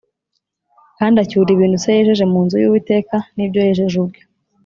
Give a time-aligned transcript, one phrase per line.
[0.97, 4.19] Kandi acyura ibintu se yejeje mu nzu y’Uwiteka n’ibyo yejeje ubwe